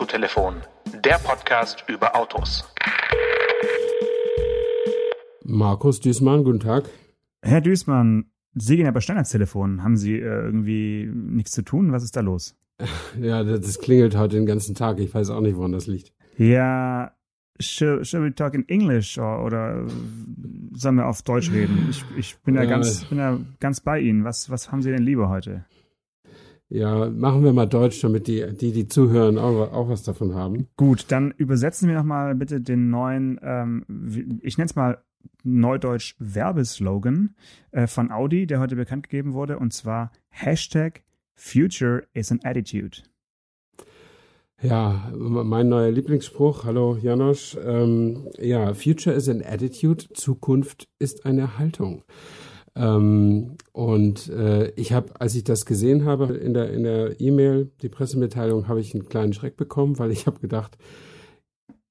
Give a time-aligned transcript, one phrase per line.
[0.00, 0.56] Autotelefon,
[1.06, 2.70] der Podcast über Autos.
[5.42, 6.84] Markus Düßmann, guten Tag.
[7.40, 9.82] Herr Düßmann, Sie gehen aber schnell ans Telefon.
[9.82, 11.92] Haben Sie äh, irgendwie nichts zu tun?
[11.92, 12.54] Was ist da los?
[13.18, 14.98] Ja, das, klingelt heute den ganzen Tag.
[14.98, 16.12] Ich weiß auch nicht, woran das liegt.
[16.36, 17.12] Ja,
[17.58, 19.86] should, should we talk in English or, oder
[20.74, 21.86] sollen wir auf Deutsch reden?
[21.90, 22.68] Ich, ich bin, da Ja.
[22.68, 24.24] ganz, bin da ganz bei Ihnen.
[24.24, 25.64] Was, was haben Sie denn lieber heute?
[26.68, 30.66] Ja, machen wir mal Deutsch, damit die, die, die zuhören, auch, auch was davon haben.
[30.76, 34.98] Gut, dann übersetzen wir nochmal bitte den neuen, ähm, ich nenne es mal
[35.44, 37.36] Neudeutsch Werbeslogan
[37.70, 41.02] äh, von Audi, der heute bekannt gegeben wurde, und zwar Hashtag
[41.34, 42.98] Future is an Attitude.
[44.62, 46.64] Ja, mein neuer Lieblingsspruch.
[46.64, 47.58] Hallo, Janosch.
[47.62, 50.06] Ähm, ja, Future is an Attitude.
[50.14, 52.04] Zukunft ist eine Haltung.
[52.76, 57.70] Ähm, und äh, ich habe, als ich das gesehen habe in der in der E-Mail,
[57.82, 60.76] die Pressemitteilung, habe ich einen kleinen Schreck bekommen, weil ich habe gedacht,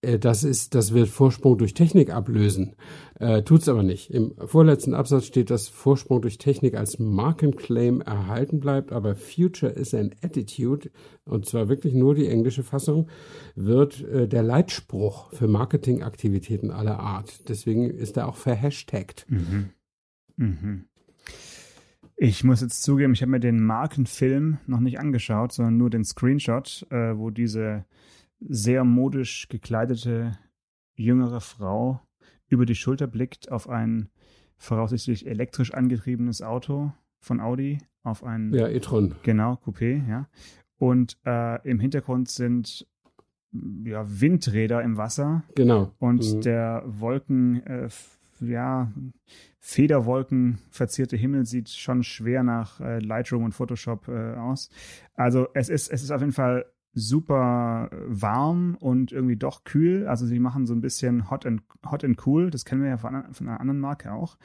[0.05, 2.75] äh, das ist, das wird Vorsprung durch Technik ablösen.
[3.19, 4.11] Äh, tut's aber nicht.
[4.11, 9.93] Im vorletzten Absatz steht, dass Vorsprung durch Technik als Markenclaim erhalten bleibt, aber Future is
[9.93, 10.91] an Attitude,
[11.25, 13.09] und zwar wirklich nur die englische Fassung,
[13.55, 17.49] wird äh, der Leitspruch für Marketingaktivitäten aller Art.
[17.49, 19.25] Deswegen ist er auch verhashtagt.
[19.29, 19.69] Mhm.
[20.37, 20.85] Mhm.
[22.17, 26.05] Ich muss jetzt zugeben, ich habe mir den Markenfilm noch nicht angeschaut, sondern nur den
[26.05, 27.85] Screenshot, äh, wo diese
[28.39, 30.37] sehr modisch gekleidete
[30.95, 32.01] jüngere Frau
[32.47, 34.09] über die Schulter blickt auf ein
[34.57, 39.15] voraussichtlich elektrisch angetriebenes Auto von Audi, auf ein Ja, e-tron.
[39.23, 40.29] Genau, Coupé, ja.
[40.77, 42.87] Und äh, im Hintergrund sind
[43.83, 45.91] ja, Windräder im Wasser Genau.
[45.99, 46.41] und Mhm.
[46.41, 47.89] der Wolken, äh,
[48.39, 48.91] ja,
[49.59, 54.69] Federwolken verzierte Himmel sieht schon schwer nach äh, Lightroom und Photoshop äh, aus.
[55.15, 60.07] Also es ist, es ist auf jeden Fall super warm und irgendwie doch kühl.
[60.07, 62.49] Also sie machen so ein bisschen hot and, hot and cool.
[62.49, 64.37] Das kennen wir ja von, einer- von einer anderen Marke auch.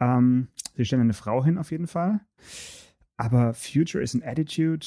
[0.00, 2.20] Ähm, sie stellen eine Frau hin auf jeden Fall.
[3.16, 4.84] Aber Future is an Attitude.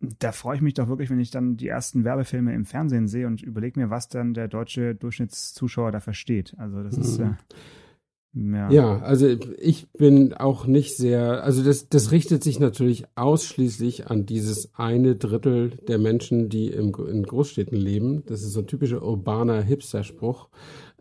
[0.00, 3.26] Da freue ich mich doch wirklich, wenn ich dann die ersten Werbefilme im Fernsehen sehe
[3.26, 6.54] und überlege mir, was dann der deutsche Durchschnittszuschauer da versteht.
[6.56, 7.24] Also das ist Mhm.
[7.24, 8.70] äh, ja.
[8.70, 9.26] Ja, also
[9.58, 15.16] ich bin auch nicht sehr, also das, das richtet sich natürlich ausschließlich an dieses eine
[15.16, 18.22] Drittel der Menschen, die im, in Großstädten leben.
[18.26, 20.48] Das ist so ein typischer urbaner Hipster-Spruch.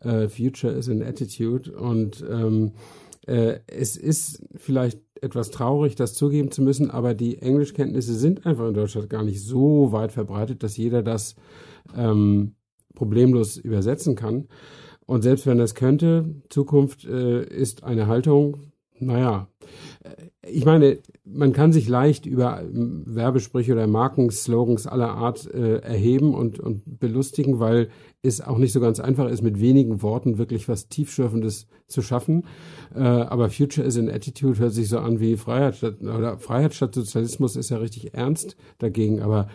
[0.02, 1.72] Äh, Future is an attitude.
[1.78, 2.72] Und ähm,
[3.28, 8.68] äh, es ist vielleicht etwas traurig, das zugeben zu müssen, aber die Englischkenntnisse sind einfach
[8.68, 11.36] in Deutschland gar nicht so weit verbreitet, dass jeder das
[11.96, 12.56] ähm,
[12.96, 14.48] problemlos übersetzen kann.
[15.06, 18.58] Und selbst wenn es könnte, Zukunft äh, ist eine Haltung,
[19.00, 19.48] naja,
[20.04, 25.80] äh, ich meine, man kann sich leicht über ähm, Werbesprüche oder Markenslogans aller Art äh,
[25.80, 27.90] erheben und, und belustigen, weil
[28.22, 32.46] es auch nicht so ganz einfach ist, mit wenigen Worten wirklich was Tiefschürfendes zu schaffen.
[32.96, 36.74] Äh, aber Future is an Attitude hört sich so an wie Freiheit statt, oder Freiheit
[36.74, 39.48] statt Sozialismus ist ja richtig ernst dagegen, aber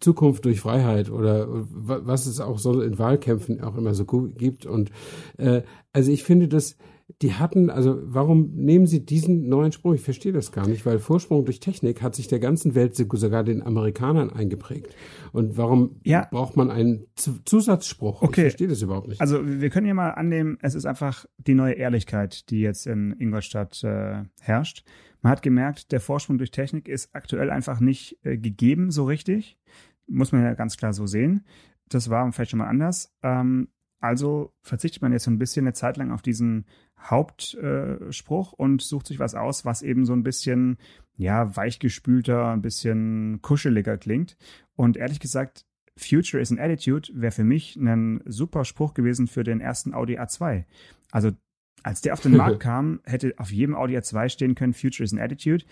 [0.00, 4.66] Zukunft durch Freiheit oder wa- was es auch so in Wahlkämpfen auch immer so gibt.
[4.66, 4.90] Und
[5.38, 6.76] äh, also ich finde das,
[7.22, 9.94] die hatten, also warum nehmen sie diesen neuen Spruch?
[9.94, 13.44] Ich verstehe das gar nicht, weil Vorsprung durch Technik hat sich der ganzen Welt, sogar
[13.44, 14.94] den Amerikanern eingeprägt.
[15.32, 16.26] Und warum Ja.
[16.30, 17.06] braucht man einen
[17.44, 18.22] Zusatzspruch?
[18.22, 18.40] Okay.
[18.40, 19.20] Ich verstehe das überhaupt nicht.
[19.20, 23.12] Also wir können ja mal annehmen, es ist einfach die neue Ehrlichkeit, die jetzt in
[23.18, 24.84] Ingolstadt äh, herrscht.
[25.22, 29.58] Man hat gemerkt, der Vorsprung durch Technik ist aktuell einfach nicht äh, gegeben so richtig.
[30.08, 31.44] Muss man ja ganz klar so sehen.
[31.88, 33.14] Das war vielleicht schon mal anders.
[33.22, 33.68] Ähm,
[34.00, 36.66] also verzichtet man jetzt so ein bisschen eine Zeit lang auf diesen
[37.10, 40.78] Hauptspruch Spruch und sucht sich was aus, was eben so ein bisschen,
[41.16, 44.36] ja, weichgespülter, ein bisschen kuscheliger klingt.
[44.74, 45.64] Und ehrlich gesagt,
[45.96, 50.18] Future is an Attitude wäre für mich ein super Spruch gewesen für den ersten Audi
[50.18, 50.64] A2.
[51.10, 51.32] Also
[51.82, 55.12] als der auf den Markt kam, hätte auf jedem Audi A2 stehen können, Future is
[55.12, 55.64] an Attitude.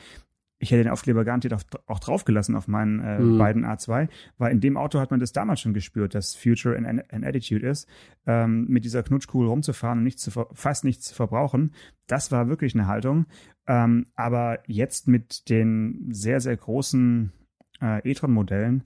[0.64, 3.37] Ich hätte den Aufkleber garantiert auch, auch draufgelassen auf meinen äh, Mhm.
[3.38, 4.08] beiden A2,
[4.38, 7.69] weil in dem Auto hat man das damals schon gespürt, dass Future an, an Attitude
[7.69, 7.87] ist,
[8.26, 11.75] ähm, mit dieser Knutschkugel rumzufahren und nichts zu fast nichts zu verbrauchen.
[12.06, 13.26] Das war wirklich eine Haltung.
[13.66, 17.32] Ähm, aber jetzt mit den sehr, sehr großen
[17.82, 18.82] äh, e-tron-Modellen,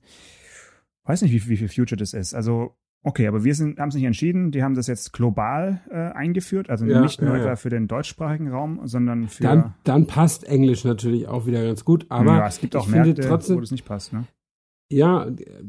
[1.05, 2.35] weiß nicht, wie, wie viel Future das ist.
[2.35, 4.51] Also, okay, aber wir haben es nicht entschieden.
[4.51, 7.43] Die haben das jetzt global äh, eingeführt, also Ja, nicht nur ja, ja.
[7.45, 9.43] etwa für den deutschsprachigen Raum, sondern für.
[9.43, 13.23] dann, dann passt Englisch natürlich auch wieder ganz gut, aber ja, es gibt auch Märkte,
[13.23, 14.13] trotzdem, wo das nicht passt.
[14.13, 14.25] Ne?
[14.91, 15.27] Ja,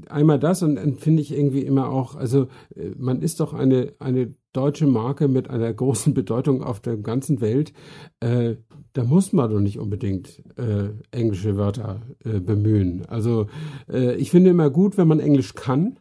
[0.08, 3.94] einmal das und dann finde ich irgendwie immer auch, also äh, man ist doch eine,
[4.00, 7.74] eine deutsche Marke mit einer großen Bedeutung auf der ganzen Welt.
[8.22, 8.56] Äh,
[8.94, 13.06] da muss man doch nicht unbedingt äh, englische Wörter äh, bemühen.
[13.08, 13.48] Also
[13.92, 16.00] äh, ich finde immer gut, wenn man Englisch kann.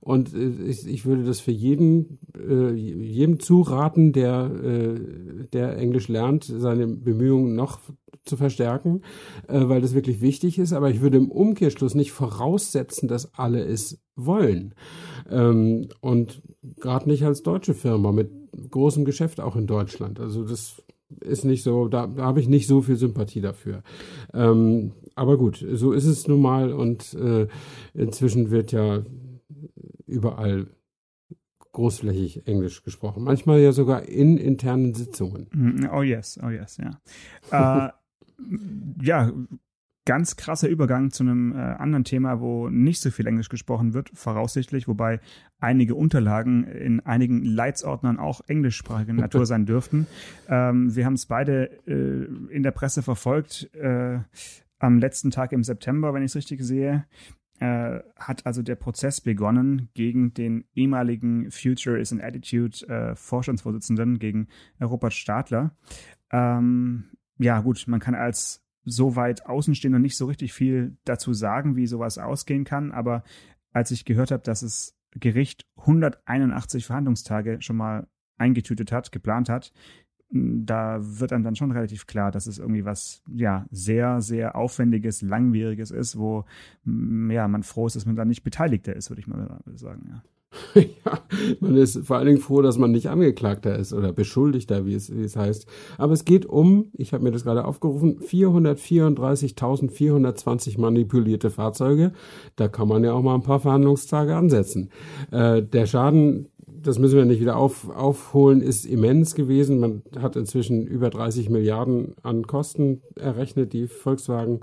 [0.00, 6.08] Und äh, ich, ich würde das für jeden, äh, jedem zuraten, der, äh, der Englisch
[6.08, 7.80] lernt, seine Bemühungen noch
[8.24, 9.02] zu verstärken,
[9.48, 10.72] äh, weil das wirklich wichtig ist.
[10.72, 14.74] Aber ich würde im Umkehrschluss nicht voraussetzen, dass alle es wollen.
[15.30, 16.42] Ähm, und
[16.76, 18.30] gerade nicht als deutsche Firma mit
[18.70, 20.20] großem Geschäft auch in Deutschland.
[20.20, 20.82] Also das
[21.20, 23.82] ist nicht so, da, da habe ich nicht so viel Sympathie dafür.
[24.32, 27.48] Ähm, aber gut, so ist es nun mal und äh,
[27.94, 29.02] inzwischen wird ja
[30.10, 30.68] überall
[31.72, 33.22] großflächig Englisch gesprochen.
[33.22, 35.46] Manchmal ja sogar in internen Sitzungen.
[35.52, 37.86] Mm, oh yes, oh yes, ja.
[37.86, 37.92] äh,
[39.02, 39.32] ja,
[40.06, 44.10] ganz krasser Übergang zu einem äh, anderen Thema, wo nicht so viel Englisch gesprochen wird,
[44.14, 45.20] voraussichtlich, wobei
[45.60, 50.06] einige Unterlagen in einigen Leitsordnern auch englischsprachiger Natur sein dürften.
[50.48, 53.72] Ähm, wir haben es beide äh, in der Presse verfolgt.
[53.74, 54.20] Äh,
[54.78, 57.04] am letzten Tag im September, wenn ich es richtig sehe,
[57.60, 64.18] äh, hat also der Prozess begonnen gegen den ehemaligen Future is an Attitude äh, Vorstandsvorsitzenden,
[64.18, 64.48] gegen
[64.80, 65.76] Robert Stadler.
[66.32, 71.76] Ähm, ja, gut, man kann als so weit Außenstehender nicht so richtig viel dazu sagen,
[71.76, 73.24] wie sowas ausgehen kann, aber
[73.72, 78.08] als ich gehört habe, dass das Gericht 181 Verhandlungstage schon mal
[78.38, 79.72] eingetütet hat, geplant hat,
[80.30, 85.22] da wird einem dann schon relativ klar, dass es irgendwie was, ja, sehr, sehr aufwendiges,
[85.22, 86.44] langwieriges ist, wo,
[86.84, 90.22] ja, man froh ist, dass man da nicht Beteiligter ist, würde ich mal sagen, ja.
[90.74, 91.20] ja,
[91.60, 95.14] man ist vor allen Dingen froh, dass man nicht Angeklagter ist oder Beschuldigter, wie es,
[95.14, 95.68] wie es heißt.
[95.96, 102.10] Aber es geht um, ich habe mir das gerade aufgerufen, 434.420 manipulierte Fahrzeuge.
[102.56, 104.90] Da kann man ja auch mal ein paar Verhandlungstage ansetzen.
[105.30, 106.48] Äh, der Schaden
[106.82, 109.80] das müssen wir nicht wieder auf, aufholen, ist immens gewesen.
[109.80, 114.60] Man hat inzwischen über 30 Milliarden an Kosten errechnet, die Volkswagen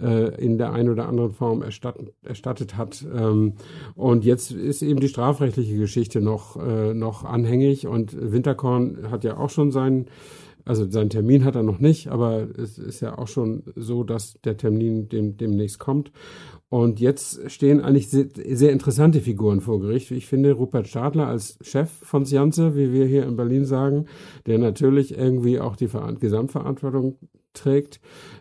[0.00, 3.04] äh, in der einen oder anderen Form erstattet, erstattet hat.
[3.14, 3.54] Ähm,
[3.94, 9.36] und jetzt ist eben die strafrechtliche Geschichte noch, äh, noch anhängig und Winterkorn hat ja
[9.36, 10.06] auch schon seinen
[10.66, 14.38] also seinen Termin hat er noch nicht, aber es ist ja auch schon so, dass
[14.44, 16.10] der Termin dem, demnächst kommt.
[16.74, 20.10] Und jetzt stehen eigentlich sehr, sehr, interessante Figuren vor Gericht.
[20.10, 24.06] Ich finde Rupert Stadler als Chef von Sianze, wie wir hier in Berlin sagen,
[24.46, 27.16] der natürlich irgendwie auch die Ver Gesamtverantwortung
[27.52, 28.00] trägt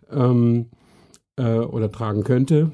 [0.10, 0.72] ähm,
[1.36, 2.72] äh, oder tragen könnte,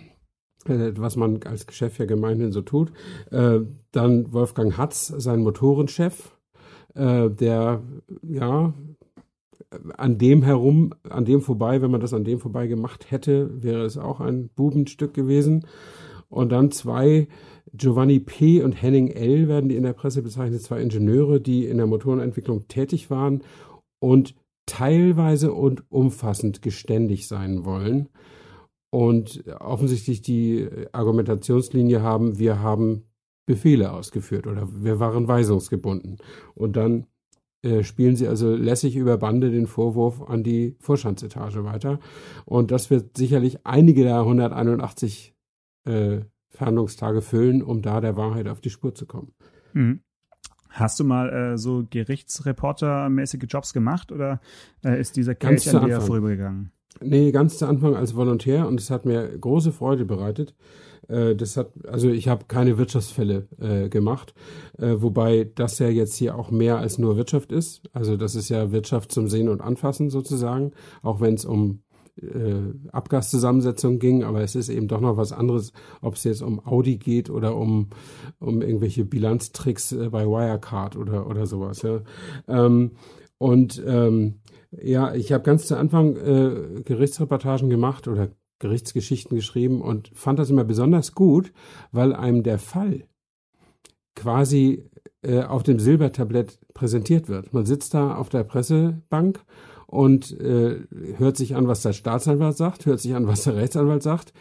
[0.64, 2.94] äh, was man als Geschäft ja gemeinhin so tut.
[3.30, 3.60] Äh,
[3.92, 6.38] dann Wolfgang Hatz, sein Motorenchef,
[6.96, 7.82] äh, der
[8.24, 8.74] ja
[9.98, 13.84] an dem herum, an dem vorbei, wenn man das an dem vorbei gemacht hätte, wäre
[13.84, 15.66] es auch ein Bubenstück gewesen.
[16.30, 17.28] Und dann zwei,
[17.74, 18.62] Giovanni P.
[18.62, 19.48] und Henning L.
[19.48, 23.44] werden die in der Presse bezeichnet, zwei Ingenieure, die in der Motorenentwicklung tätig waren
[24.00, 24.36] und
[24.66, 28.10] teilweise und umfassend geständig sein wollen.
[28.92, 33.04] Und offensichtlich die Argumentationslinie haben, wir haben
[33.46, 36.18] Befehle ausgeführt oder wir waren weisungsgebunden.
[36.56, 37.08] Und dann
[37.62, 42.00] äh, spielen sie also lässig über Bande den Vorwurf an die Vorstandsetage weiter.
[42.46, 45.36] Und das wird sicherlich einige der 181
[45.86, 46.20] äh,
[46.50, 49.34] Verhandlungstage füllen, um da der Wahrheit auf die Spur zu kommen.
[49.74, 50.02] Mhm.
[50.70, 54.40] Hast du mal äh, so Gerichtsreporter-mäßige Jobs gemacht oder
[54.84, 56.72] äh, ist dieser Kelch an dir vorübergegangen?
[57.02, 60.54] Nee, ganz zu Anfang als Volontär und es hat mir große Freude bereitet.
[61.08, 64.34] Äh, das hat, also ich habe keine Wirtschaftsfälle äh, gemacht,
[64.78, 67.82] äh, wobei das ja jetzt hier auch mehr als nur Wirtschaft ist.
[67.94, 71.82] Also das ist ja Wirtschaft zum Sehen und Anfassen sozusagen, auch wenn es um
[72.22, 76.66] äh, Abgaszusammensetzung ging, aber es ist eben doch noch was anderes, ob es jetzt um
[76.66, 77.88] Audi geht oder um,
[78.40, 81.82] um irgendwelche Bilanztricks äh, bei Wirecard oder, oder sowas.
[81.82, 82.02] Ja.
[82.48, 82.92] Ähm,
[83.40, 84.42] und ähm,
[84.72, 88.30] ja, ich habe ganz zu Anfang äh, Gerichtsreportagen gemacht oder
[88.60, 91.52] Gerichtsgeschichten geschrieben und fand das immer besonders gut,
[91.92, 93.06] weil einem der Fall
[94.16, 94.90] quasi
[95.22, 97.54] äh, auf dem Silbertablett präsentiert wird.
[97.54, 99.44] Man sitzt da auf der Pressebank
[99.88, 100.82] und äh,
[101.18, 104.34] hört sich an, was der Staatsanwalt sagt, hört sich an, was der Rechtsanwalt sagt,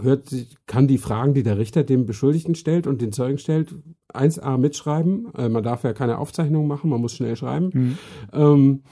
[0.00, 0.34] hört
[0.66, 3.74] kann die Fragen, die der Richter dem Beschuldigten stellt und den Zeugen stellt,
[4.14, 5.28] 1a mitschreiben.
[5.36, 7.70] Äh, man darf ja keine Aufzeichnungen machen, man muss schnell schreiben.
[7.72, 7.98] Mhm.
[8.32, 8.82] Ähm,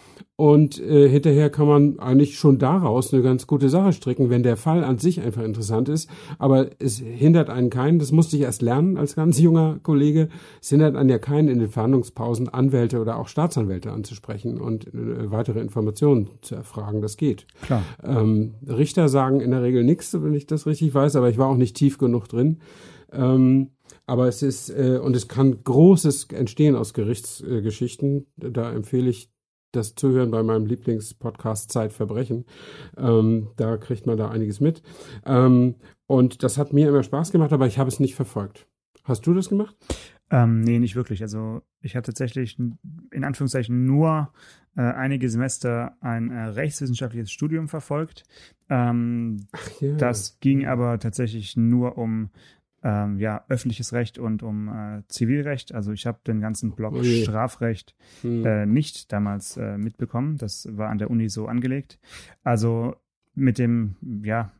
[0.41, 4.57] und äh, hinterher kann man eigentlich schon daraus eine ganz gute Sache stricken, wenn der
[4.57, 6.09] Fall an sich einfach interessant ist.
[6.39, 10.31] Aber es hindert einen keinen, das musste ich erst lernen als ganz junger Kollege,
[10.62, 15.31] es hindert einen ja keinen in den Verhandlungspausen Anwälte oder auch Staatsanwälte anzusprechen und äh,
[15.31, 17.03] weitere Informationen zu erfragen.
[17.03, 17.47] Das geht.
[17.61, 17.83] Klar.
[18.03, 21.49] Ähm, Richter sagen in der Regel nichts, wenn ich das richtig weiß, aber ich war
[21.49, 22.61] auch nicht tief genug drin.
[23.12, 23.71] Ähm,
[24.07, 28.26] aber es ist, äh, und es kann Großes entstehen aus Gerichtsgeschichten.
[28.40, 29.31] Äh, da empfehle ich
[29.73, 32.45] das Zuhören bei meinem Lieblingspodcast Zeitverbrechen.
[32.97, 34.83] Ähm, da kriegt man da einiges mit.
[35.25, 35.76] Ähm,
[36.07, 38.67] und das hat mir immer Spaß gemacht, aber ich habe es nicht verfolgt.
[39.05, 39.76] Hast du das gemacht?
[40.31, 41.23] Ähm, nee, nicht wirklich.
[41.23, 44.33] Also ich habe tatsächlich in Anführungszeichen nur
[44.76, 48.25] äh, einige Semester ein äh, rechtswissenschaftliches Studium verfolgt.
[48.69, 49.97] Ähm, Ach ja.
[49.97, 52.31] Das ging aber tatsächlich nur um
[52.83, 55.75] ähm, ja, öffentliches Recht und um äh, Zivilrecht.
[55.75, 57.23] Also ich habe den ganzen Block Ui.
[57.23, 58.47] Strafrecht hm.
[58.47, 60.37] äh, nicht damals äh, mitbekommen.
[60.39, 61.99] Das war an der Uni so angelegt.
[62.43, 62.97] Also
[63.35, 64.53] mit dem, ja,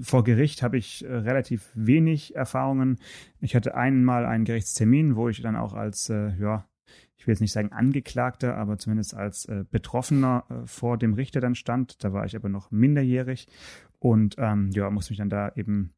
[0.00, 2.98] vor Gericht habe ich äh, relativ wenig Erfahrungen.
[3.40, 6.68] Ich hatte einmal einen Gerichtstermin, wo ich dann auch als, äh, ja,
[7.16, 11.40] ich will jetzt nicht sagen Angeklagter, aber zumindest als äh, Betroffener äh, vor dem Richter
[11.40, 12.02] dann stand.
[12.04, 13.48] Da war ich aber noch minderjährig
[13.98, 15.94] und ähm, ja, musste mich dann da eben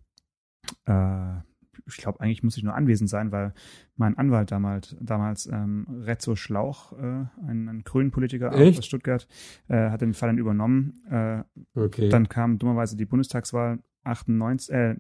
[0.87, 1.41] äh,
[1.87, 3.53] ich glaube, eigentlich muss ich nur anwesend sein, weil
[3.97, 9.27] mein Anwalt damals, damals ähm, Rezzo Schlauch, äh, ein, ein grünen Politiker aus Stuttgart,
[9.69, 11.03] äh, hat den Fall dann übernommen.
[11.11, 11.43] Äh,
[11.79, 12.09] okay.
[12.09, 14.97] Dann kam dummerweise die Bundestagswahl 98, äh,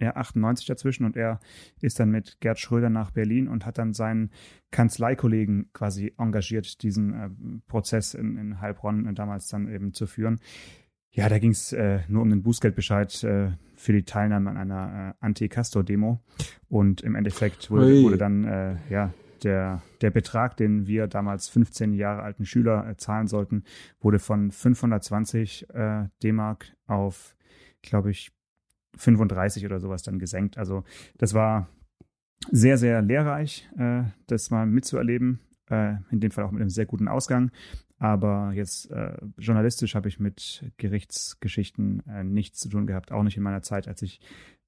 [0.00, 1.38] ja, 98 dazwischen und er
[1.80, 4.30] ist dann mit Gerd Schröder nach Berlin und hat dann seinen
[4.70, 7.30] Kanzleikollegen quasi engagiert, diesen äh,
[7.68, 10.40] Prozess in, in Heilbronn damals dann eben zu führen.
[11.14, 15.14] Ja, da ging es äh, nur um den Bußgeldbescheid äh, für die Teilnahme an einer
[15.20, 16.20] äh, Anti-Castor-Demo.
[16.68, 21.92] Und im Endeffekt wurde, wurde dann äh, ja der, der Betrag, den wir damals 15
[21.92, 23.62] Jahre alten Schüler äh, zahlen sollten,
[24.00, 27.36] wurde von 520 äh, D-Mark auf,
[27.80, 28.32] glaube ich,
[28.96, 30.58] 35 oder sowas dann gesenkt.
[30.58, 30.82] Also
[31.16, 31.68] das war
[32.50, 33.68] sehr, sehr lehrreich,
[34.28, 35.40] das mal mitzuerleben.
[35.68, 37.50] In dem Fall auch mit einem sehr guten Ausgang.
[38.04, 43.38] Aber jetzt äh, journalistisch habe ich mit Gerichtsgeschichten äh, nichts zu tun gehabt, auch nicht
[43.38, 44.20] in meiner Zeit, als ich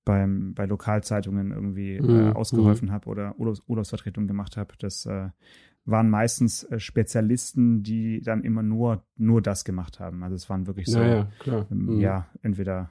[0.07, 2.33] beim, bei Lokalzeitungen irgendwie äh, mhm.
[2.33, 2.93] ausgeholfen mhm.
[2.93, 4.73] habe oder Urlaubs Urlaubsvertretungen gemacht habe.
[4.79, 5.29] Das äh,
[5.85, 10.23] waren meistens äh, Spezialisten, die dann immer nur, nur das gemacht haben.
[10.23, 12.01] Also es waren wirklich so, naja, ähm, mhm.
[12.01, 12.91] ja, entweder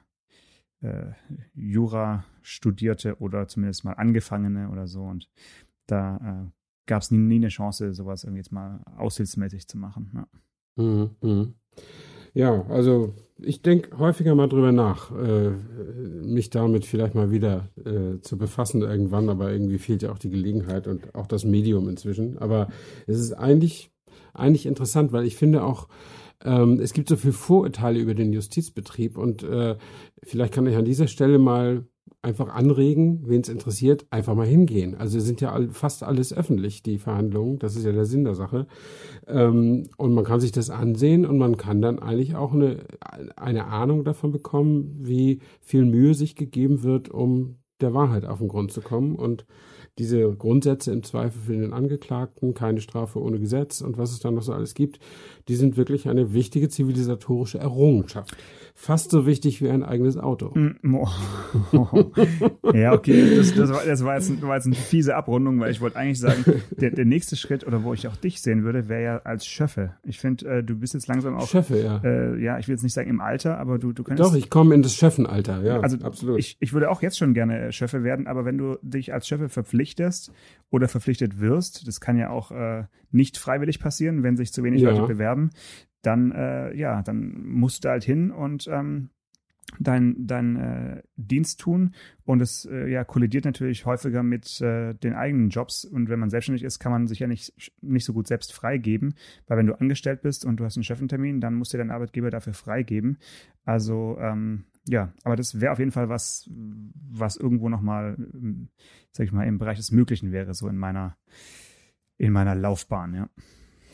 [0.80, 1.06] äh,
[1.54, 5.02] Jura studierte oder zumindest mal angefangene oder so.
[5.02, 5.28] Und
[5.88, 6.50] da äh,
[6.86, 10.10] gab es nie, nie, eine Chance, sowas irgendwie jetzt mal aushilfsmäßig zu machen.
[10.14, 11.46] Ja, mhm, mh.
[12.34, 18.20] ja also ich denke häufiger mal drüber nach, äh, mich damit vielleicht mal wieder äh,
[18.20, 22.38] zu befassen irgendwann, aber irgendwie fehlt ja auch die Gelegenheit und auch das Medium inzwischen.
[22.38, 22.68] Aber
[23.06, 23.90] es ist eigentlich,
[24.32, 25.88] eigentlich interessant, weil ich finde auch,
[26.44, 29.76] ähm, es gibt so viele Vorurteile über den Justizbetrieb und äh,
[30.22, 31.84] vielleicht kann ich an dieser Stelle mal
[32.26, 34.96] einfach anregen, wen es interessiert, einfach mal hingehen.
[34.96, 37.60] Also sind ja all, fast alles öffentlich, die Verhandlungen.
[37.60, 38.66] Das ist ja der Sinn der Sache.
[39.28, 42.78] Ähm, und man kann sich das ansehen und man kann dann eigentlich auch eine,
[43.36, 48.48] eine Ahnung davon bekommen, wie viel Mühe sich gegeben wird, um der Wahrheit auf den
[48.48, 49.14] Grund zu kommen.
[49.14, 49.46] Und
[49.98, 54.34] diese Grundsätze im Zweifel für den Angeklagten, keine Strafe ohne Gesetz und was es dann
[54.34, 54.98] noch so alles gibt,
[55.48, 58.36] die sind wirklich eine wichtige zivilisatorische Errungenschaft.
[58.78, 60.52] Fast so wichtig wie ein eigenes Auto.
[60.54, 60.76] Mm,
[62.74, 65.80] ja, okay, das, das, war, das war, jetzt, war jetzt eine fiese Abrundung, weil ich
[65.80, 69.02] wollte eigentlich sagen, der, der nächste Schritt oder wo ich auch dich sehen würde, wäre
[69.02, 69.94] ja als Schöffe.
[70.02, 71.48] Ich finde, äh, du bist jetzt langsam auch.
[71.48, 72.02] Schöffe, ja.
[72.04, 74.28] Äh, ja, ich will jetzt nicht sagen im Alter, aber du, du könntest.
[74.28, 75.80] Doch, ich komme in das Schöffenalter, ja.
[75.80, 76.38] Also absolut.
[76.38, 79.48] Ich, ich würde auch jetzt schon gerne Schöffe werden, aber wenn du dich als Schöffe
[79.48, 80.32] verpflichtest
[80.70, 84.82] oder verpflichtet wirst, das kann ja auch äh, nicht freiwillig passieren, wenn sich zu wenig
[84.82, 84.90] ja.
[84.90, 85.35] Leute bewerben,
[86.02, 89.10] dann, äh, ja, dann musst du halt hin und ähm,
[89.80, 95.14] dein, dein äh, Dienst tun und es äh, ja kollidiert natürlich häufiger mit äh, den
[95.14, 98.28] eigenen Jobs und wenn man selbstständig ist, kann man sich ja nicht, nicht so gut
[98.28, 99.14] selbst freigeben,
[99.46, 102.30] weil wenn du angestellt bist und du hast einen Chefentermin, dann muss dir dein Arbeitgeber
[102.30, 103.18] dafür freigeben.
[103.64, 108.16] Also ähm, ja, aber das wäre auf jeden Fall was, was irgendwo nochmal,
[109.10, 111.16] sag ich mal, im Bereich des Möglichen wäre, so in meiner,
[112.18, 113.28] in meiner Laufbahn, ja.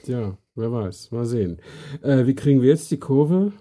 [0.05, 1.11] Ja, wer weiß.
[1.11, 1.59] Mal sehen.
[2.03, 3.53] Äh, wie kriegen wir jetzt die Kurve?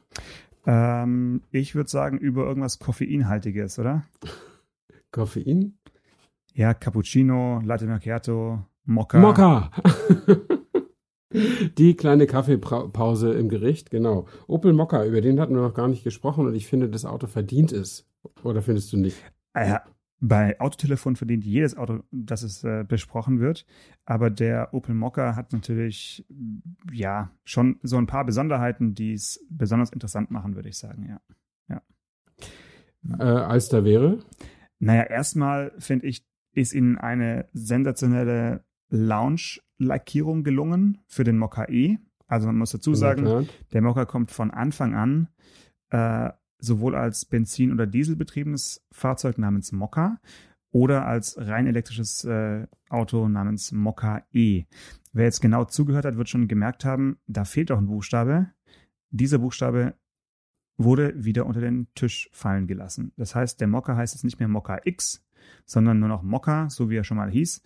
[0.65, 4.03] Ähm, ich würde sagen, über irgendwas Koffeinhaltiges, oder?
[5.11, 5.77] Koffein?
[6.53, 9.19] Ja, Cappuccino, Latte Macchiato, Mokka.
[9.19, 9.71] Mokka!
[11.77, 14.25] Die kleine Kaffeepause im Gericht, genau.
[14.47, 17.27] Opel Mokka, über den hatten wir noch gar nicht gesprochen und ich finde, das Auto
[17.27, 18.05] verdient es.
[18.43, 19.17] Oder findest du nicht?
[20.23, 23.65] Bei Autotelefon verdient jedes Auto, dass es äh, besprochen wird.
[24.05, 26.23] Aber der Opel Mokka hat natürlich,
[26.91, 31.21] ja, schon so ein paar Besonderheiten, die es besonders interessant machen, würde ich sagen, ja.
[31.67, 33.19] ja.
[33.19, 34.19] Äh, als da wäre?
[34.77, 36.23] Naja, erstmal finde ich,
[36.53, 41.97] ist ihnen eine sensationelle Lounge-Lackierung gelungen für den Mokka E.
[42.27, 45.29] Also man muss dazu sagen, der Mokka kommt von Anfang an
[45.89, 46.29] äh,
[46.61, 50.19] sowohl als Benzin- oder Dieselbetriebenes Fahrzeug namens Mokka
[50.71, 54.65] oder als rein elektrisches äh, Auto namens Mokka E.
[55.11, 58.51] Wer jetzt genau zugehört hat, wird schon gemerkt haben, da fehlt auch ein Buchstabe.
[59.09, 59.95] Dieser Buchstabe
[60.77, 63.11] wurde wieder unter den Tisch fallen gelassen.
[63.17, 65.25] Das heißt, der Mokka heißt jetzt nicht mehr Mokka X,
[65.65, 67.61] sondern nur noch Mokka, so wie er schon mal hieß.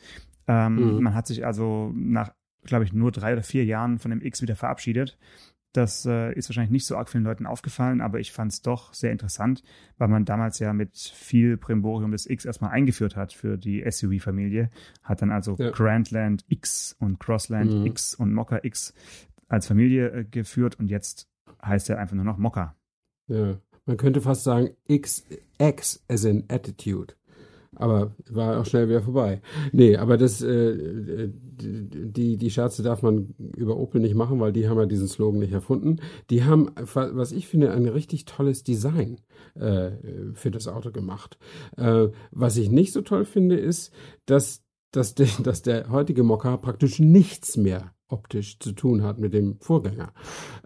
[0.47, 1.03] Ähm, mhm.
[1.03, 2.33] Man hat sich also nach,
[2.63, 5.17] glaube ich, nur drei oder vier Jahren von dem X wieder verabschiedet
[5.75, 8.93] das äh, ist wahrscheinlich nicht so arg vielen Leuten aufgefallen, aber ich fand es doch
[8.93, 9.63] sehr interessant,
[9.97, 14.69] weil man damals ja mit viel Primborium das X erstmal eingeführt hat für die SUV-Familie.
[15.03, 15.71] Hat dann also ja.
[15.71, 17.85] Grandland X und Crossland mhm.
[17.87, 18.93] X und Mokka X
[19.47, 21.29] als Familie äh, geführt und jetzt
[21.63, 22.75] heißt er einfach nur noch Mokka.
[23.27, 25.25] Ja, man könnte fast sagen X,
[25.57, 27.15] X as in Attitude.
[27.75, 29.41] Aber war auch schnell wieder vorbei.
[29.71, 34.67] Nee, aber das, äh, die, die Scherze darf man über Opel nicht machen, weil die
[34.67, 35.97] haben ja diesen Slogan nicht erfunden.
[36.29, 39.19] Die haben, was ich finde, ein richtig tolles Design
[39.55, 39.91] äh,
[40.33, 41.37] für das Auto gemacht.
[41.77, 43.93] Äh, was ich nicht so toll finde, ist,
[44.25, 49.33] dass, dass, de, dass der heutige Mokka praktisch nichts mehr optisch zu tun hat mit
[49.33, 50.11] dem Vorgänger.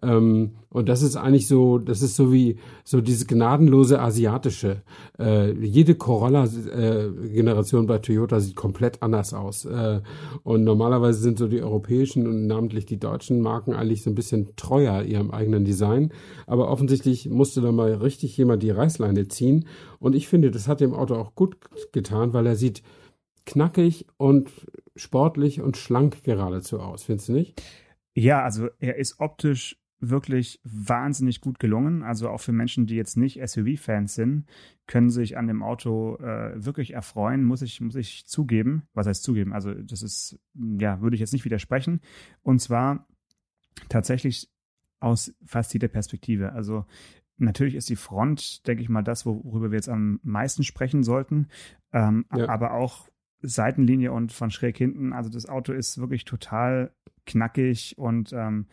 [0.04, 4.84] Ähm, und das ist eigentlich so, das ist so wie so dieses gnadenlose asiatische.
[5.18, 9.64] Äh, jede Corolla-Generation äh, bei Toyota sieht komplett anders aus.
[9.64, 10.02] Äh,
[10.44, 14.56] und normalerweise sind so die europäischen und namentlich die deutschen Marken eigentlich so ein bisschen
[14.58, 16.12] treuer ihrem eigenen Design.
[16.46, 19.66] Aber offensichtlich musste da mal richtig jemand die Reißleine ziehen.
[20.00, 21.56] Und ich finde, das hat dem Auto auch gut
[21.94, 22.84] getan, weil er sieht
[23.46, 24.50] knackig und
[25.00, 27.62] sportlich und schlank geradezu aus, findest du nicht?
[28.14, 32.04] Ja, also er ist optisch wirklich wahnsinnig gut gelungen.
[32.04, 34.46] Also auch für Menschen, die jetzt nicht SUV-Fans sind,
[34.88, 38.84] können sich an dem Auto äh, wirklich erfreuen, muss ich, muss ich zugeben.
[38.94, 39.54] Was heißt zugeben?
[39.54, 42.02] Also das ist, ja, würde ich jetzt nicht widersprechen.
[42.42, 43.08] Und zwar
[43.90, 44.50] tatsächlich
[45.00, 46.54] aus fast jeder Perspektive.
[46.54, 46.86] Also
[47.38, 51.48] natürlich ist die Front, denke ich mal, das, worüber wir jetzt am meisten sprechen sollten.
[51.92, 52.48] Ähm, ja.
[52.48, 53.10] Aber auch
[53.42, 55.14] Seitenlinie und von schräg hinten.
[55.14, 56.92] Also das Auto ist wirklich total
[57.26, 58.68] knackig und ähm,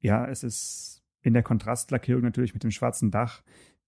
[0.00, 3.42] ja, es ist in der Kontrastlackierung natürlich mit dem schwarzen Dach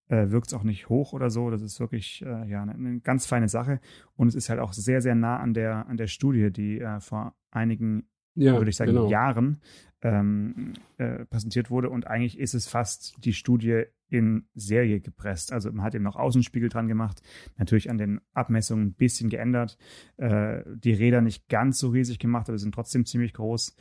[0.08, 1.50] äh, wirkt es auch nicht hoch oder so.
[1.50, 3.80] Das ist wirklich äh, ja eine, eine, ganz feine Sache
[4.14, 7.00] und es ist halt auch sehr sehr nah an der an der Studie, die äh,
[7.00, 9.08] vor einigen ja, würde ich sagen, genau.
[9.08, 9.60] Jahren
[10.06, 11.90] ähm, äh, präsentiert wurde.
[11.90, 15.52] Und eigentlich ist es fast die Studie in Serie gepresst.
[15.52, 17.22] Also man hat eben noch Außenspiegel dran gemacht,
[17.56, 19.76] natürlich an den Abmessungen ein bisschen geändert,
[20.16, 23.74] äh, die Räder nicht ganz so riesig gemacht, aber sind trotzdem ziemlich groß.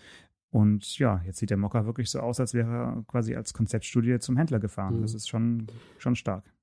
[0.50, 4.18] Und ja, jetzt sieht der Mocker wirklich so aus, als wäre er quasi als Konzeptstudie
[4.20, 4.98] zum Händler gefahren.
[4.98, 5.02] Mhm.
[5.02, 5.68] Das ist schon,
[6.00, 6.55] schon stark.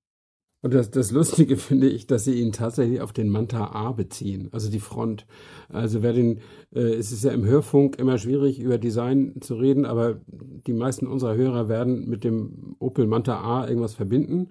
[0.62, 4.48] Und das, das Lustige finde ich, dass sie ihn tatsächlich auf den Manta A beziehen,
[4.53, 5.27] also die Front.
[5.68, 6.38] Also wer den,
[6.75, 11.07] äh, es ist ja im Hörfunk immer schwierig, über Design zu reden, aber die meisten
[11.07, 14.48] unserer Hörer werden mit dem Opel Manta A irgendwas verbinden.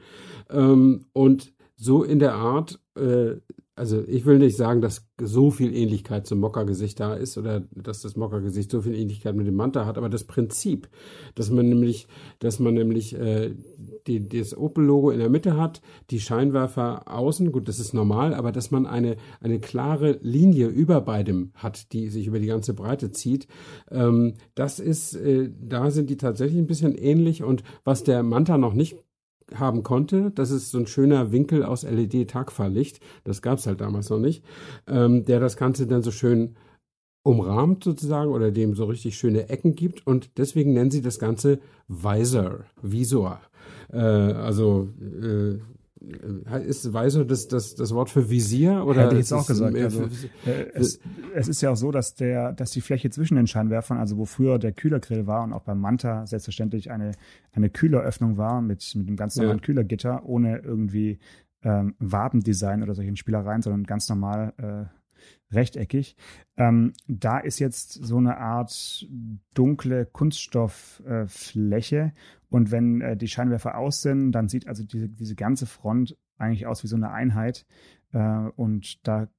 [0.50, 3.38] Ähm, und so in der Art äh,
[3.76, 8.02] also ich will nicht sagen, dass so viel Ähnlichkeit zum Mokka-Gesicht da ist oder dass
[8.02, 10.90] das Mokka-Gesicht so viel Ähnlichkeit mit dem Manta hat, aber das Prinzip,
[11.36, 12.08] dass man nämlich,
[12.40, 13.56] dass man nämlich äh,
[14.08, 18.52] die, das Opel-Logo in der Mitte hat, die Scheinwerfer außen, gut, das ist normal, aber
[18.52, 23.12] dass man eine, eine klare Linie über beidem hat, die sich über die ganze Breite
[23.12, 23.48] zieht,
[23.90, 28.58] ähm, das ist, äh, da sind die tatsächlich ein bisschen ähnlich und was der Manta
[28.58, 28.98] noch nicht
[29.56, 30.32] haben konnte.
[30.32, 33.00] Das ist so ein schöner Winkel aus LED-Tagfahrlicht.
[33.24, 34.44] Das gab es halt damals noch nicht.
[34.88, 36.56] Ähm, der das Ganze dann so schön
[37.24, 40.06] umrahmt sozusagen oder dem so richtig schöne Ecken gibt.
[40.08, 43.40] Und deswegen nennen sie das Ganze Visor, Visor.
[43.92, 45.60] Äh, also äh,
[46.66, 48.86] ist Weiser das, das, das Wort für Visier?
[48.86, 49.76] Oder Hätte ich jetzt auch gesagt.
[49.76, 50.04] Also,
[50.46, 51.00] äh, es,
[51.36, 54.26] es ist ja auch so, dass, der, dass die Fläche zwischen den Scheinwerfern, also wo
[54.26, 57.12] früher der Kühlergrill war und auch beim Manta selbstverständlich eine,
[57.52, 59.64] eine Kühleröffnung war mit, mit einem ganz normalen ja.
[59.64, 61.20] Kühlergitter, ohne irgendwie
[61.64, 65.01] ähm, Wabendesign oder solchen Spielereien, sondern ganz normal äh,
[65.52, 66.16] rechteckig.
[66.58, 69.08] Ähm, da ist jetzt so eine Art
[69.54, 72.12] dunkle Kunststofffläche äh,
[72.50, 76.68] und wenn äh, die Scheinwerfer aus sind, dann sieht also diese, diese ganze Front eigentlich
[76.68, 77.66] aus wie so eine Einheit.
[78.12, 79.30] Äh, und da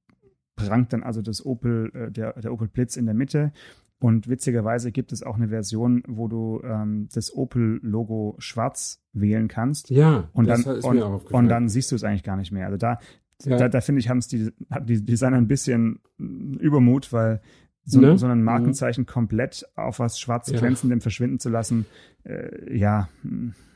[0.55, 3.51] prangt dann also das Opel, äh, der, der Opel Blitz in der Mitte.
[3.99, 9.91] Und witzigerweise gibt es auch eine Version, wo du ähm, das Opel-Logo schwarz wählen kannst.
[9.91, 12.65] Ja, und dann, und, und, dann siehst du es eigentlich gar nicht mehr.
[12.65, 12.99] Also da,
[13.45, 13.57] ja.
[13.57, 14.51] da, da finde ich, haben es die,
[14.81, 17.41] die Designer ein bisschen Übermut, weil
[17.85, 18.17] so, ne?
[18.17, 18.45] so ein mhm.
[18.45, 19.07] Markenzeichen mhm.
[19.07, 21.01] komplett auf was schwarz glänzendem ja.
[21.01, 21.85] verschwinden zu lassen,
[22.23, 23.09] äh, ja,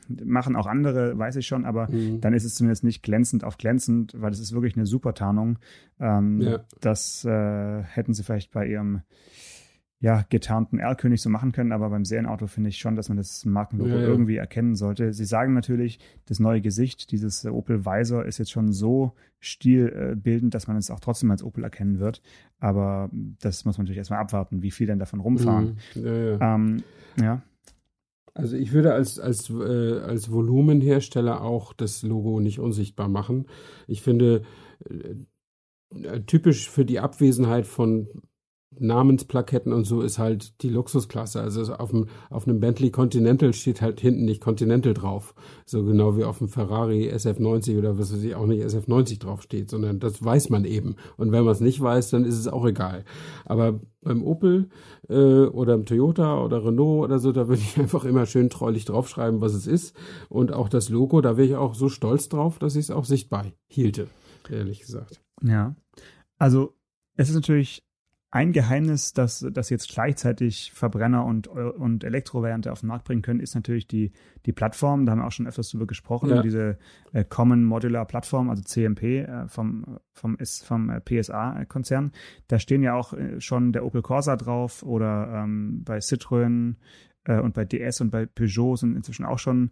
[0.08, 2.20] machen auch andere, weiß ich schon, aber mhm.
[2.20, 5.58] dann ist es zumindest nicht glänzend auf glänzend, weil es ist wirklich eine super Tarnung.
[6.00, 6.60] Ähm, ja.
[6.80, 9.02] Das äh, hätten sie vielleicht bei ihrem
[10.00, 13.44] ja, getarnten Erlkönig so machen können, aber beim Serienauto finde ich schon, dass man das
[13.44, 14.06] Markenlogo ja, ja.
[14.06, 15.12] irgendwie erkennen sollte.
[15.12, 20.68] Sie sagen natürlich, das neue Gesicht, dieses Opel Visor ist jetzt schon so stilbildend, dass
[20.68, 22.22] man es auch trotzdem als Opel erkennen wird.
[22.60, 25.78] Aber das muss man natürlich erstmal abwarten, wie viel denn davon rumfahren.
[25.96, 26.06] Mhm.
[26.06, 26.54] Ja, ja.
[26.54, 26.82] Ähm,
[27.20, 27.42] ja.
[28.34, 33.46] Also ich würde als, als, äh, als Volumenhersteller auch das Logo nicht unsichtbar machen.
[33.88, 34.42] Ich finde,
[34.88, 38.06] äh, typisch für die Abwesenheit von
[38.80, 41.40] Namensplaketten und so ist halt die Luxusklasse.
[41.40, 45.34] Also auf dem, auf einem Bentley Continental steht halt hinten nicht Continental drauf.
[45.66, 49.42] So genau wie auf dem Ferrari SF90 oder was weiß ich auch nicht SF90 drauf
[49.42, 50.96] steht, sondern das weiß man eben.
[51.16, 53.04] Und wenn man es nicht weiß, dann ist es auch egal.
[53.44, 54.68] Aber beim Opel
[55.08, 58.84] äh, oder im Toyota oder Renault oder so, da würde ich einfach immer schön treulich
[58.84, 59.96] draufschreiben, was es ist.
[60.28, 63.04] Und auch das Logo, da wäre ich auch so stolz drauf, dass ich es auch
[63.04, 64.08] sichtbar hielte,
[64.50, 65.20] ehrlich gesagt.
[65.42, 65.74] Ja.
[66.38, 66.74] Also
[67.16, 67.82] es ist natürlich
[68.30, 73.40] ein Geheimnis, dass, dass jetzt gleichzeitig Verbrenner und, und Elektrovariante auf den Markt bringen können,
[73.40, 74.12] ist natürlich die,
[74.44, 75.06] die Plattform.
[75.06, 76.28] Da haben wir auch schon öfters drüber gesprochen.
[76.28, 76.42] Ja.
[76.42, 76.78] Diese
[77.12, 82.12] äh, Common Modular Plattform, also CMP äh, vom, vom, vom äh, PSA-Konzern.
[82.48, 86.74] Da stehen ja auch äh, schon der Opel Corsa drauf oder ähm, bei Citroën
[87.28, 89.70] äh, und bei DS und bei Peugeot sind inzwischen auch schon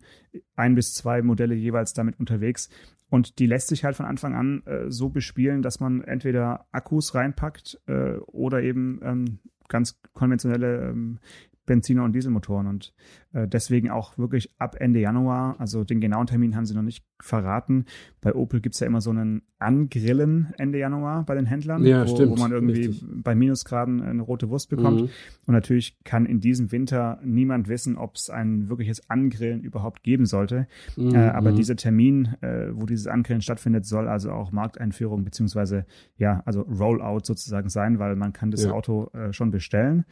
[0.54, 2.68] ein bis zwei Modelle jeweils damit unterwegs.
[3.08, 7.14] Und die lässt sich halt von Anfang an äh, so bespielen, dass man entweder Akkus
[7.14, 9.38] reinpackt äh, oder eben ähm,
[9.68, 11.18] ganz konventionelle ähm,
[11.66, 12.66] Benziner- und Dieselmotoren.
[12.66, 12.94] Und
[13.32, 17.04] äh, deswegen auch wirklich ab Ende Januar, also den genauen Termin haben sie noch nicht
[17.20, 17.84] verraten.
[18.20, 22.06] Bei Opel gibt es ja immer so einen Angrillen Ende Januar bei den Händlern, ja,
[22.06, 23.04] wo, stimmt, wo man irgendwie richtig.
[23.22, 25.02] bei Minusgraden eine rote Wurst bekommt.
[25.02, 25.08] Mhm.
[25.46, 30.26] Und natürlich kann in diesem Winter niemand wissen, ob es ein wirkliches Angrillen überhaupt geben
[30.26, 30.66] sollte.
[30.96, 31.14] Mhm.
[31.14, 31.56] Äh, aber mhm.
[31.56, 37.24] dieser Termin, äh, wo dieses Angrillen stattfindet, soll also auch Markteinführung beziehungsweise ja, also Rollout
[37.24, 38.72] sozusagen sein, weil man kann das ja.
[38.72, 40.04] Auto äh, schon bestellen.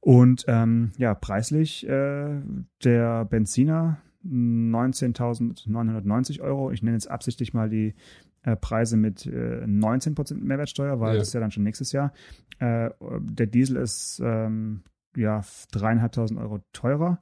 [0.00, 2.40] Und ähm, ja, preislich äh,
[2.84, 6.70] der Benziner 19.990 Euro.
[6.70, 7.94] Ich nenne jetzt absichtlich mal die
[8.42, 11.18] äh, Preise mit äh, 19% Mehrwertsteuer, weil ja.
[11.18, 12.12] das ist ja dann schon nächstes Jahr.
[12.58, 14.82] Äh, der Diesel ist ähm,
[15.16, 17.20] ja dreieinhalbtausend Euro teurer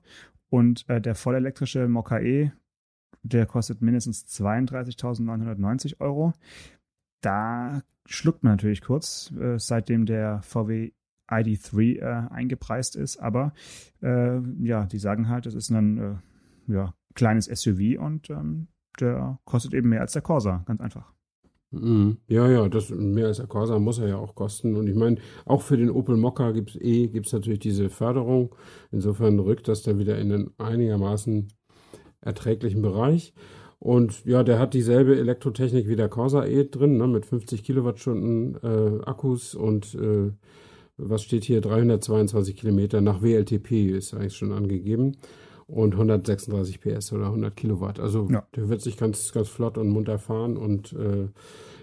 [0.49, 2.53] und äh, der vollelektrische Mokka E,
[3.23, 6.33] der kostet mindestens 32.990 Euro.
[7.21, 10.93] Da schluckt man natürlich kurz, äh, seitdem der VW
[11.29, 13.19] ID3 äh, eingepreist ist.
[13.19, 13.53] Aber
[14.03, 18.69] äh, ja, die sagen halt, es ist ein äh, ja, kleines SUV und ähm,
[19.01, 21.13] der kostet eben mehr als der Corsa, ganz einfach.
[21.71, 22.19] Mhm.
[22.29, 24.77] Ja, ja, das mehr als der Corsa muss er ja auch kosten.
[24.77, 28.55] Und ich meine, auch für den Opel Mokka gibt es eh, gibt's natürlich diese Förderung.
[28.91, 31.49] Insofern rückt das dann wieder in einen einigermaßen
[32.21, 33.35] erträglichen Bereich.
[33.79, 38.57] Und ja, der hat dieselbe Elektrotechnik wie der Corsa E drin, ne, mit 50 Kilowattstunden
[38.63, 40.33] äh, Akkus und äh,
[40.97, 41.61] was steht hier?
[41.61, 45.17] 322 Kilometer nach WLTP ist eigentlich schon angegeben.
[45.67, 47.99] Und 136 PS oder 100 Kilowatt.
[47.99, 48.47] Also ja.
[48.55, 51.29] der wird sich ganz, ganz flott und munter fahren und äh,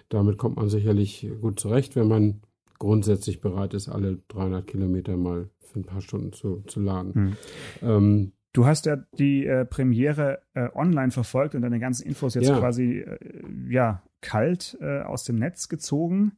[0.08, 2.42] damit kommt man sicherlich gut zurecht, wenn man
[2.80, 7.14] grundsätzlich bereit ist, alle 300 Kilometer mal für ein paar Stunden zu, zu laden.
[7.14, 7.34] Hm.
[7.82, 12.50] Ähm, Du hast ja die äh, Premiere äh, online verfolgt und deine ganzen Infos jetzt
[12.50, 12.60] ja.
[12.60, 13.18] quasi äh,
[13.68, 16.34] ja kalt äh, aus dem Netz gezogen.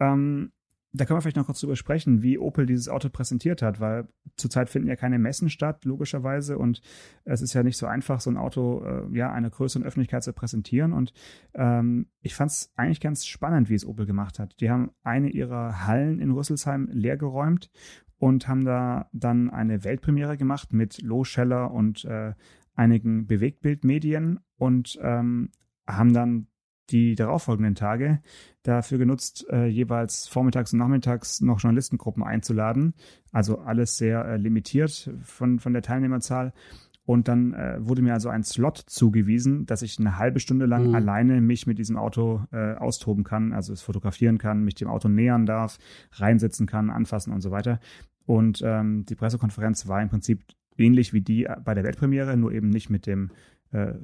[0.00, 0.50] Ähm,
[0.94, 4.08] da können wir vielleicht noch kurz drüber sprechen, wie Opel dieses Auto präsentiert hat, weil
[4.36, 6.82] zurzeit finden ja keine Messen statt, logischerweise, und
[7.24, 10.34] es ist ja nicht so einfach, so ein Auto äh, ja einer größeren Öffentlichkeit zu
[10.34, 10.92] präsentieren.
[10.92, 11.14] Und
[11.54, 14.60] ähm, ich fand es eigentlich ganz spannend, wie es Opel gemacht hat.
[14.60, 17.70] Die haben eine ihrer Hallen in Rüsselsheim leergeräumt
[18.18, 22.34] und haben da dann eine Weltpremiere gemacht mit Low Scheller und äh,
[22.74, 25.50] einigen Bewegtbildmedien und ähm,
[25.86, 26.46] haben dann
[26.92, 28.20] die darauffolgenden Tage
[28.62, 32.94] dafür genutzt, äh, jeweils vormittags und nachmittags noch Journalistengruppen einzuladen.
[33.32, 36.52] Also alles sehr äh, limitiert von, von der Teilnehmerzahl.
[37.04, 40.88] Und dann äh, wurde mir also ein Slot zugewiesen, dass ich eine halbe Stunde lang
[40.88, 40.94] mhm.
[40.94, 45.08] alleine mich mit diesem Auto äh, austoben kann, also es fotografieren kann, mich dem Auto
[45.08, 45.78] nähern darf,
[46.12, 47.80] reinsetzen kann, anfassen und so weiter.
[48.24, 50.44] Und ähm, die Pressekonferenz war im Prinzip
[50.78, 53.30] ähnlich wie die bei der Weltpremiere, nur eben nicht mit dem
[53.72, 53.94] äh,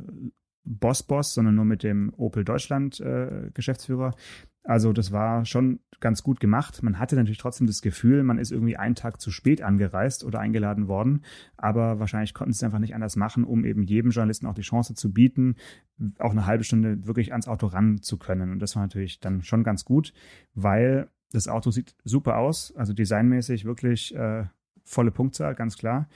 [0.68, 4.14] Boss-Boss, sondern nur mit dem Opel Deutschland äh, Geschäftsführer.
[4.62, 6.82] Also das war schon ganz gut gemacht.
[6.82, 10.40] Man hatte natürlich trotzdem das Gefühl, man ist irgendwie einen Tag zu spät angereist oder
[10.40, 11.22] eingeladen worden.
[11.56, 14.62] Aber wahrscheinlich konnten sie es einfach nicht anders machen, um eben jedem Journalisten auch die
[14.62, 15.56] Chance zu bieten,
[16.18, 18.52] auch eine halbe Stunde wirklich ans Auto ran zu können.
[18.52, 20.12] Und das war natürlich dann schon ganz gut,
[20.54, 22.74] weil das Auto sieht super aus.
[22.76, 24.44] Also designmäßig wirklich äh,
[24.84, 26.08] volle Punktzahl, ganz klar.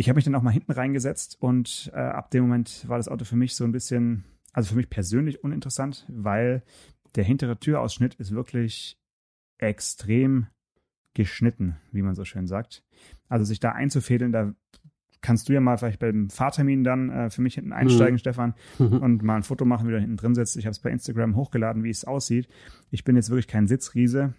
[0.00, 3.08] Ich habe mich dann auch mal hinten reingesetzt und äh, ab dem Moment war das
[3.08, 6.62] Auto für mich so ein bisschen, also für mich persönlich uninteressant, weil
[7.16, 8.98] der hintere Türausschnitt ist wirklich
[9.58, 10.46] extrem
[11.12, 12.82] geschnitten, wie man so schön sagt.
[13.28, 14.54] Also sich da einzufädeln, da
[15.20, 18.20] kannst du ja mal vielleicht beim Fahrtermin dann äh, für mich hinten einsteigen, mhm.
[18.20, 20.56] Stefan, und mal ein Foto machen, wie du hinten drin sitzt.
[20.56, 22.48] Ich habe es bei Instagram hochgeladen, wie es aussieht.
[22.90, 24.32] Ich bin jetzt wirklich kein Sitzriese.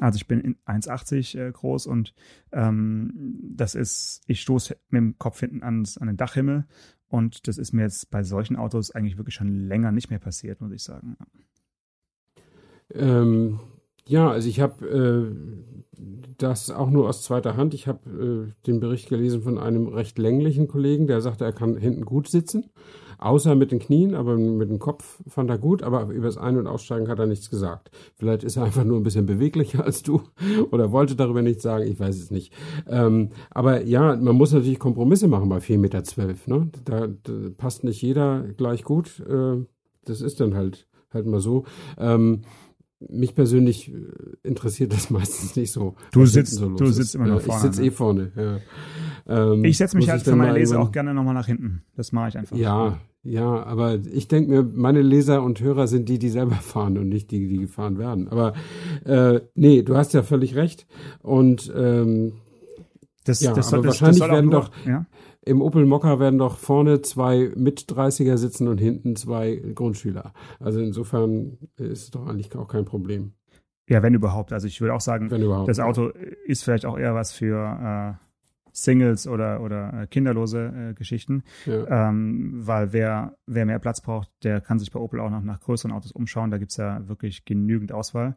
[0.00, 2.14] Also ich bin 1,80 äh, groß und
[2.52, 3.12] ähm,
[3.56, 6.66] das ist, ich stoße mit dem Kopf hinten ans, an den Dachhimmel
[7.08, 10.60] und das ist mir jetzt bei solchen Autos eigentlich wirklich schon länger nicht mehr passiert,
[10.60, 11.16] muss ich sagen.
[12.94, 13.60] Ähm,
[14.06, 16.02] ja, also ich habe äh,
[16.38, 17.74] das auch nur aus zweiter Hand.
[17.74, 21.76] Ich habe äh, den Bericht gelesen von einem recht länglichen Kollegen, der sagte, er kann
[21.76, 22.70] hinten gut sitzen,
[23.18, 26.56] außer mit den Knien, aber mit dem Kopf fand er gut, aber über das Ein-
[26.56, 27.90] und Aussteigen hat er nichts gesagt.
[28.16, 30.22] Vielleicht ist er einfach nur ein bisschen beweglicher als du
[30.70, 32.52] oder wollte darüber nichts sagen, ich weiß es nicht.
[32.86, 36.02] Ähm, aber ja, man muss natürlich Kompromisse machen bei 4,12 Meter.
[36.46, 36.70] Ne?
[36.84, 39.20] Da, da passt nicht jeder gleich gut.
[39.28, 39.64] Äh,
[40.04, 41.64] das ist dann halt, halt mal so.
[41.98, 42.42] Ähm,
[43.00, 43.96] mich persönlich äh,
[44.42, 45.94] interessiert das meistens nicht so.
[46.12, 47.56] Du sitzt, so du sitzt immer noch vorne.
[47.56, 47.86] Ich sitze ne?
[47.86, 48.32] eh vorne.
[48.36, 48.58] Ja.
[49.28, 51.82] Ähm, ich setze mich halt für meine Leser auch gerne nochmal nach hinten.
[51.96, 52.56] Das mache ich einfach.
[52.56, 56.96] Ja, ja, aber ich denke mir, meine Leser und Hörer sind die, die selber fahren
[56.98, 58.28] und nicht die, die gefahren werden.
[58.28, 58.54] Aber
[59.04, 60.86] äh, nee, du hast ja völlig recht.
[61.22, 62.32] Und ähm,
[63.24, 65.04] das, ja, das, aber das, wahrscheinlich das werden nur, doch ja?
[65.42, 70.32] im Opel Mokka werden doch vorne zwei mit 30er sitzen und hinten zwei Grundschüler.
[70.58, 73.32] Also insofern ist es doch eigentlich auch kein Problem.
[73.88, 74.52] Ja, wenn überhaupt.
[74.52, 75.28] Also ich würde auch sagen,
[75.66, 76.10] das Auto
[76.46, 78.27] ist vielleicht auch eher was für äh,
[78.82, 81.42] Singles oder, oder äh, kinderlose äh, Geschichten.
[81.66, 82.08] Ja.
[82.08, 85.60] Ähm, weil wer, wer mehr Platz braucht, der kann sich bei Opel auch noch nach
[85.60, 86.50] größeren Autos umschauen.
[86.50, 88.36] Da gibt es ja wirklich genügend Auswahl.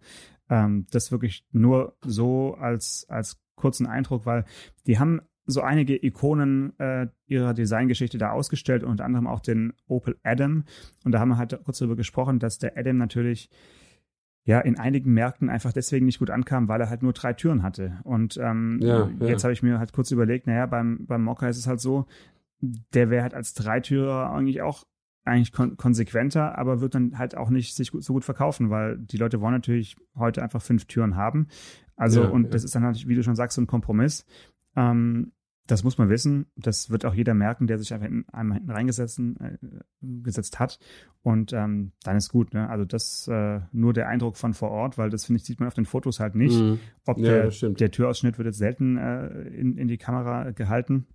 [0.49, 4.45] Ähm, das wirklich nur so als, als kurzen Eindruck, weil
[4.87, 10.17] die haben so einige Ikonen äh, ihrer Designgeschichte da ausgestellt, unter anderem auch den Opel
[10.23, 10.63] Adam.
[11.03, 13.49] Und da haben wir halt kurz darüber gesprochen, dass der Adam natürlich
[14.43, 17.63] ja in einigen Märkten einfach deswegen nicht gut ankam, weil er halt nur drei Türen
[17.63, 17.99] hatte.
[18.03, 19.27] Und ähm, ja, ja.
[19.27, 22.07] jetzt habe ich mir halt kurz überlegt, naja, beim, beim Mokka ist es halt so,
[22.61, 24.85] der wäre halt als Dreitürer eigentlich auch
[25.23, 29.17] eigentlich kon konsequenter, aber wird dann halt auch nicht sich so gut verkaufen, weil die
[29.17, 31.47] Leute wollen natürlich heute einfach fünf Türen haben.
[31.95, 34.25] Also, ja, und das ist dann halt, wie du schon sagst, so ein Kompromiss.
[34.75, 35.31] Ähm,
[35.71, 36.47] das muss man wissen.
[36.57, 39.57] Das wird auch jeder merken, der sich einfach in, einmal hinten reingesetzt äh,
[40.01, 40.79] gesetzt hat.
[41.23, 42.53] Und ähm, dann ist gut.
[42.53, 42.69] Ne?
[42.69, 45.67] Also das äh, nur der Eindruck von vor Ort, weil das finde ich sieht man
[45.67, 46.59] auf den Fotos halt nicht.
[46.59, 46.79] Mhm.
[47.05, 51.07] Ob ja, der, der Türausschnitt wird jetzt selten äh, in, in die Kamera gehalten.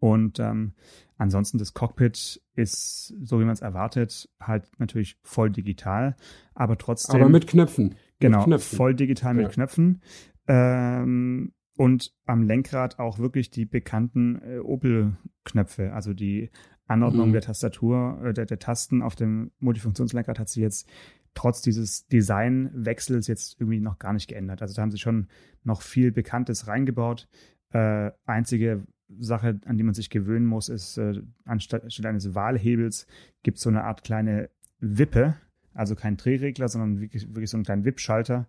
[0.00, 0.72] Und ähm,
[1.16, 6.16] ansonsten das Cockpit ist, so wie man es erwartet, halt natürlich voll digital,
[6.52, 7.20] aber trotzdem.
[7.20, 7.94] Aber mit Knöpfen.
[8.18, 8.76] Genau, mit Knöpfen.
[8.76, 9.50] voll digital mit ja.
[9.50, 10.02] Knöpfen.
[10.48, 16.50] Ähm, und am Lenkrad auch wirklich die bekannten äh, Opel-Knöpfe, also die
[16.88, 17.32] Anordnung mhm.
[17.34, 20.90] der Tastatur, äh, der, der Tasten auf dem Multifunktionslenkrad hat sie jetzt
[21.34, 24.60] trotz dieses Designwechsels jetzt irgendwie noch gar nicht geändert.
[24.60, 25.28] Also da haben sie schon
[25.62, 27.28] noch viel Bekanntes reingebaut.
[27.70, 28.84] Äh, einzige
[29.16, 33.06] Sache, an die man sich gewöhnen muss, ist, äh, anstatt, eines Wahlhebels
[33.44, 35.36] gibt es so eine Art kleine Wippe,
[35.74, 38.48] also kein Drehregler, sondern wirklich, wirklich so einen kleinen Wippschalter,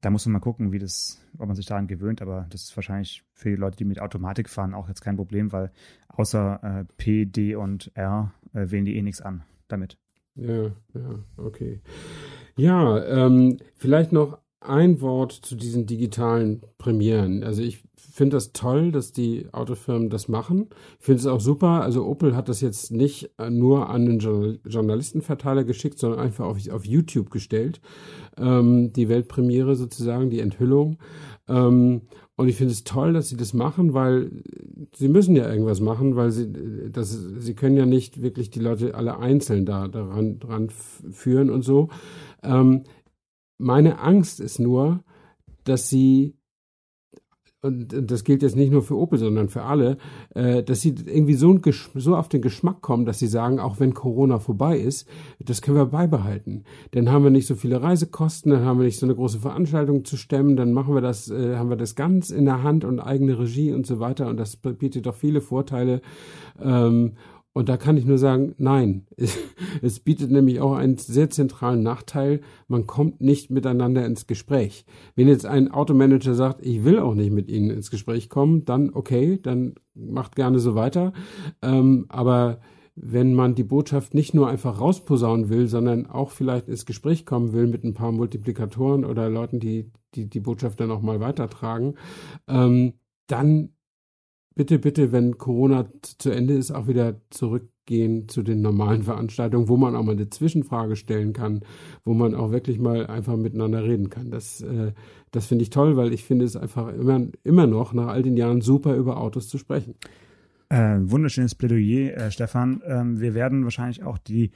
[0.00, 2.76] da muss man mal gucken, wie das, ob man sich daran gewöhnt, aber das ist
[2.76, 5.70] wahrscheinlich für die Leute, die mit Automatik fahren, auch jetzt kein Problem, weil
[6.08, 9.98] außer äh, P, D und R äh, wählen die eh nichts an damit.
[10.34, 11.80] Ja, ja, okay.
[12.56, 17.42] Ja, ähm, vielleicht noch ein Wort zu diesen digitalen Premieren.
[17.42, 20.68] Also ich finde das toll, dass die Autofirmen das machen.
[20.98, 21.82] Ich finde es auch super.
[21.82, 26.84] Also Opel hat das jetzt nicht nur an den Journalistenverteiler geschickt, sondern einfach auf, auf
[26.84, 27.80] YouTube gestellt.
[28.36, 30.98] Ähm, die Weltpremiere sozusagen, die Enthüllung.
[31.48, 32.02] Ähm,
[32.36, 34.30] und ich finde es toll, dass sie das machen, weil
[34.94, 36.50] sie müssen ja irgendwas machen, weil sie,
[36.90, 40.70] das, sie können ja nicht wirklich die Leute alle einzeln da daran dran
[41.10, 41.90] führen und so.
[42.42, 42.84] Ähm,
[43.60, 45.04] meine Angst ist nur,
[45.64, 46.34] dass sie
[47.62, 49.98] und das gilt jetzt nicht nur für Opel, sondern für alle,
[50.34, 51.58] äh, dass sie irgendwie so,
[51.94, 55.06] so, auf den Geschmack kommen, dass sie sagen, auch wenn Corona vorbei ist,
[55.38, 56.64] das können wir beibehalten.
[56.92, 60.06] Dann haben wir nicht so viele Reisekosten, dann haben wir nicht so eine große Veranstaltung
[60.06, 62.98] zu stemmen, dann machen wir das, äh, haben wir das ganz in der Hand und
[62.98, 66.00] eigene Regie und so weiter und das bietet doch viele Vorteile.
[67.52, 69.06] Und da kann ich nur sagen, nein.
[69.82, 72.40] Es bietet nämlich auch einen sehr zentralen Nachteil.
[72.68, 74.84] Man kommt nicht miteinander ins Gespräch.
[75.14, 78.90] Wenn jetzt ein Automanager sagt, ich will auch nicht mit Ihnen ins Gespräch kommen, dann
[78.92, 81.12] okay, dann macht gerne so weiter.
[81.62, 82.60] Ähm, aber
[82.94, 87.52] wenn man die Botschaft nicht nur einfach rausposaunen will, sondern auch vielleicht ins Gespräch kommen
[87.52, 91.94] will mit ein paar Multiplikatoren oder Leuten, die die, die Botschaft dann auch mal weitertragen,
[92.48, 92.94] ähm,
[93.26, 93.70] dann
[94.54, 99.76] bitte, bitte, wenn Corona zu Ende ist, auch wieder zurückgehen zu den normalen Veranstaltungen, wo
[99.76, 101.60] man auch mal eine Zwischenfrage stellen kann,
[102.04, 104.30] wo man auch wirklich mal einfach miteinander reden kann.
[104.30, 104.92] Das, äh,
[105.30, 108.36] das finde ich toll, weil ich finde es einfach immer, immer noch nach all den
[108.36, 109.94] Jahren super über Autos zu sprechen.
[110.68, 112.80] Äh, wunderschönes Plädoyer, äh, Stefan.
[112.86, 114.52] Ähm, wir werden wahrscheinlich auch die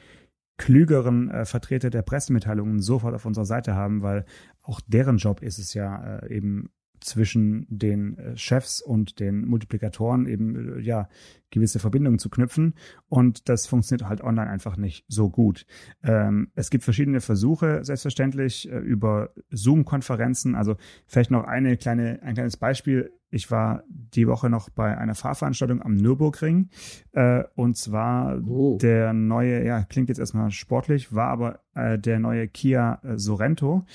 [0.56, 4.24] klügeren äh, Vertreter der Pressemitteilungen sofort auf unserer Seite haben, weil
[4.62, 6.70] auch deren Job ist es ja äh, eben
[7.04, 11.08] zwischen den äh, Chefs und den Multiplikatoren eben äh, ja
[11.54, 12.74] gewisse Verbindungen zu knüpfen
[13.08, 15.66] und das funktioniert halt online einfach nicht so gut.
[16.02, 20.54] Ähm, es gibt verschiedene Versuche selbstverständlich äh, über Zoom-Konferenzen.
[20.54, 25.16] Also vielleicht noch eine kleine ein kleines Beispiel ich war die Woche noch bei einer
[25.16, 26.68] Fahrveranstaltung am Nürburgring
[27.12, 28.78] äh, und zwar oh.
[28.80, 33.86] der neue, ja, klingt jetzt erstmal sportlich, war aber äh, der neue Kia äh, Sorento.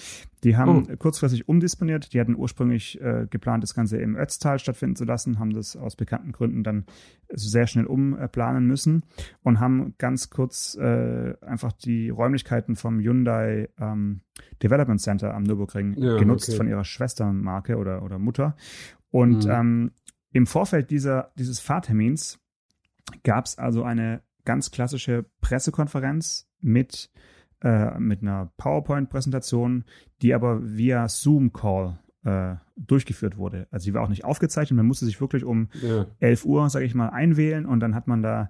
[0.43, 0.95] Die haben oh.
[0.97, 2.13] kurzfristig umdisponiert.
[2.13, 5.95] Die hatten ursprünglich äh, geplant, das Ganze im Ötztal stattfinden zu lassen, haben das aus
[5.95, 6.85] bekannten Gründen dann
[7.49, 9.03] sehr schnell umplanen müssen
[9.43, 14.21] und haben ganz kurz äh, einfach die Räumlichkeiten vom Hyundai ähm,
[14.63, 16.57] Development Center am Nürburgring ja, genutzt okay.
[16.57, 18.55] von ihrer Schwestermarke oder, oder Mutter
[19.11, 19.51] und mhm.
[19.51, 19.91] ähm,
[20.31, 22.39] im Vorfeld dieser, dieses Fahrtermins
[23.23, 27.09] gab es also eine ganz klassische Pressekonferenz mit,
[27.61, 29.85] äh, mit einer PowerPoint-Präsentation,
[30.21, 33.67] die aber via Zoom-Call äh, durchgeführt wurde.
[33.71, 36.05] Also die war auch nicht aufgezeichnet, man musste sich wirklich um ja.
[36.19, 38.49] 11 Uhr, sage ich mal, einwählen und dann hat man da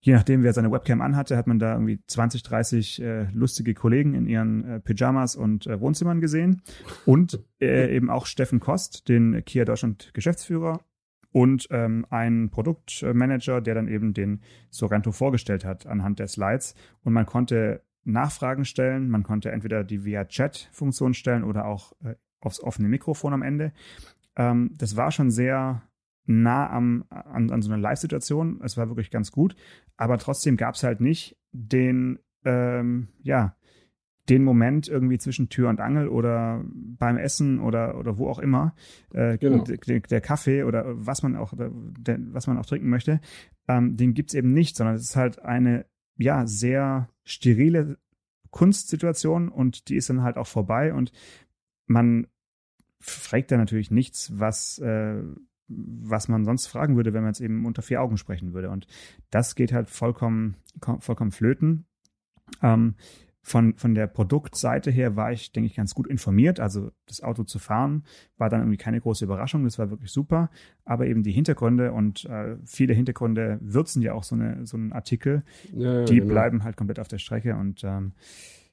[0.00, 4.14] je nachdem, wer seine Webcam anhatte, hat man da irgendwie 20, 30 äh, lustige Kollegen
[4.14, 6.62] in ihren äh, Pyjamas und äh, Wohnzimmern gesehen.
[7.04, 10.80] Und äh, eben auch Steffen Kost, den Kia Deutschland Geschäftsführer
[11.32, 16.74] und ähm, ein Produktmanager, der dann eben den Sorrento vorgestellt hat anhand der Slides.
[17.02, 22.14] Und man konnte Nachfragen stellen, man konnte entweder die via Chat-Funktion stellen oder auch äh,
[22.40, 23.72] aufs offene Mikrofon am Ende.
[24.36, 25.82] Ähm, das war schon sehr
[26.26, 28.60] nah am, an, an so einer Live-Situation.
[28.62, 29.56] Es war wirklich ganz gut.
[29.96, 33.56] Aber trotzdem gab es halt nicht den, ähm, ja,
[34.28, 38.74] den Moment irgendwie zwischen Tür und Angel oder beim Essen oder, oder wo auch immer,
[39.12, 39.64] äh, genau.
[39.64, 43.20] der, der, Kaffee oder was man auch, der, was man auch trinken möchte,
[43.68, 47.96] ähm, den gibt's eben nicht, sondern es ist halt eine, ja, sehr sterile
[48.50, 51.12] Kunstsituation und die ist dann halt auch vorbei und
[51.88, 52.28] man
[53.00, 55.22] fragt da natürlich nichts, was, äh,
[55.68, 58.70] was man sonst fragen würde, wenn man jetzt eben unter vier Augen sprechen würde.
[58.70, 58.86] Und
[59.30, 60.56] das geht halt vollkommen,
[61.00, 61.86] vollkommen flöten.
[62.62, 62.94] Ähm,
[63.42, 66.60] von, von der Produktseite her war ich, denke ich, ganz gut informiert.
[66.60, 68.04] Also das Auto zu fahren
[68.36, 69.64] war dann irgendwie keine große Überraschung.
[69.64, 70.50] Das war wirklich super.
[70.84, 74.92] Aber eben die Hintergründe und äh, viele Hintergründe würzen ja auch so, eine, so einen
[74.92, 75.44] Artikel.
[75.72, 76.32] Ja, ja, die genau.
[76.32, 77.56] bleiben halt komplett auf der Strecke.
[77.56, 78.12] Und ähm,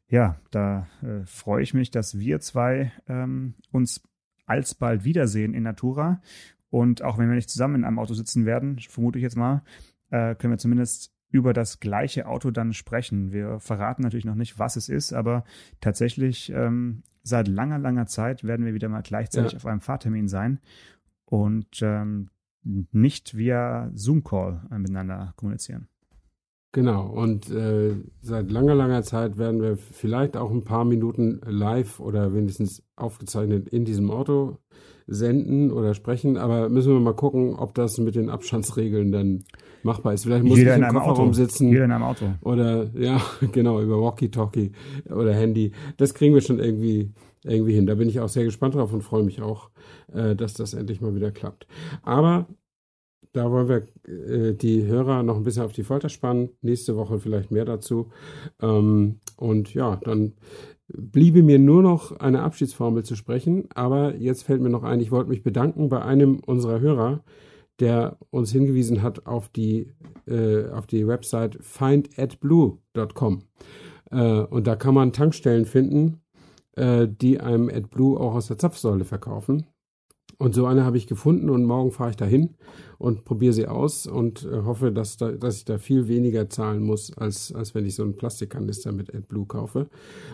[0.08, 4.02] ja, da äh, freue ich mich, dass wir zwei ähm, uns
[4.46, 6.22] alsbald wiedersehen in Natura
[6.70, 9.64] und auch wenn wir nicht zusammen in einem Auto sitzen werden, vermute ich jetzt mal,
[10.10, 13.32] äh, können wir zumindest über das gleiche Auto dann sprechen.
[13.32, 15.44] Wir verraten natürlich noch nicht, was es ist, aber
[15.82, 19.58] tatsächlich ähm, seit langer, langer Zeit werden wir wieder mal gleichzeitig ja.
[19.58, 20.60] auf einem Fahrtermin sein
[21.26, 22.30] und ähm,
[22.64, 25.88] nicht via Zoom-Call miteinander kommunizieren.
[26.76, 32.02] Genau, und äh, seit langer, langer Zeit werden wir vielleicht auch ein paar Minuten live
[32.02, 34.58] oder wenigstens aufgezeichnet in diesem Auto
[35.08, 39.46] senden oder sprechen, aber müssen wir mal gucken, ob das mit den Abstandsregeln dann
[39.84, 40.26] machbar ist.
[40.26, 41.32] Vielleicht muss Jeder ich im Kofferraum Auto.
[41.32, 41.70] sitzen.
[41.70, 42.26] Jeder in einem Auto.
[42.42, 43.22] Oder, ja,
[43.54, 44.74] genau, über Walkie-Talkie
[45.10, 45.72] oder Handy.
[45.96, 47.14] Das kriegen wir schon irgendwie,
[47.46, 47.86] irgendwie hin.
[47.86, 49.70] Da bin ich auch sehr gespannt drauf und freue mich auch,
[50.12, 51.68] äh, dass das endlich mal wieder klappt.
[52.04, 52.48] Aber
[53.36, 56.50] da wollen wir äh, die Hörer noch ein bisschen auf die Folter spannen.
[56.62, 58.10] Nächste Woche vielleicht mehr dazu.
[58.62, 60.34] Ähm, und ja, dann
[60.88, 63.68] bliebe mir nur noch eine Abschiedsformel zu sprechen.
[63.76, 67.24] Aber jetzt fällt mir noch ein, ich wollte mich bedanken bei einem unserer Hörer,
[67.82, 69.92] der uns hingewiesen hat auf die,
[70.28, 73.44] äh, auf die Website findadblue.com.
[74.12, 76.22] Äh, und da kann man Tankstellen finden,
[76.78, 79.66] äh, die einem AdBlue auch aus der Zapfsäule verkaufen.
[80.38, 82.56] Und so eine habe ich gefunden und morgen fahre ich dahin
[82.98, 86.82] und probiere sie aus und äh, hoffe, dass, da, dass ich da viel weniger zahlen
[86.82, 89.88] muss, als, als wenn ich so einen Plastikkanister mit AdBlue kaufe.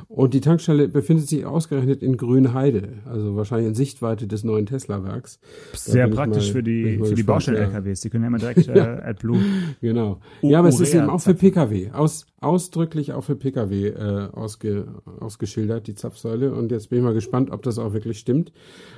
[0.08, 5.40] Und die Tankstelle befindet sich ausgerechnet in Grünheide, also wahrscheinlich in Sichtweite des neuen Tesla-Werks.
[5.74, 8.02] Sehr praktisch mal, für die, für die Baustellen-LKWs.
[8.02, 9.40] Die können ja immer direkt äh, AdBlue.
[9.82, 10.20] genau.
[10.42, 11.92] ja, aber es ist eben auch für Pkw.
[11.92, 14.88] Aus, ausdrücklich auch für Pkw äh, ausge,
[15.20, 16.54] ausgeschildert, die Zapfsäule.
[16.54, 18.52] Und jetzt bin ich mal gespannt, ob das auch wirklich stimmt.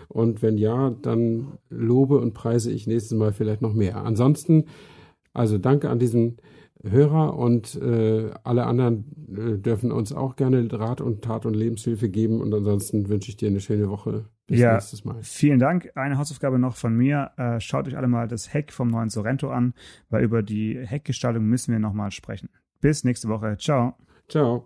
[0.08, 3.97] Und wenn ja, dann lobe und preise ich nächstes Mal vielleicht noch mehr.
[4.04, 4.66] Ansonsten,
[5.34, 6.38] also danke an diesen
[6.86, 12.10] Hörer und äh, alle anderen äh, dürfen uns auch gerne Rat und Tat und Lebenshilfe
[12.10, 12.41] geben.
[12.41, 14.26] Und ansonsten wünsche ich dir eine schöne Woche.
[14.47, 15.20] Bis ja, nächstes Mal.
[15.22, 15.91] Vielen Dank.
[15.95, 17.32] Eine Hausaufgabe noch von mir.
[17.38, 19.74] Äh, schaut euch alle mal das Heck vom neuen Sorrento an,
[20.10, 22.49] weil über die Heckgestaltung müssen wir nochmal sprechen.
[22.82, 23.56] Bis nächste Woche.
[23.58, 23.95] Ciao.
[24.28, 24.66] Ciao.